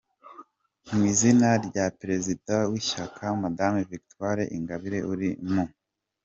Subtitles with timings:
[0.93, 5.63] Mw’izina rya perezida w’Ishyaka Madame Victoire Ingabire uri mu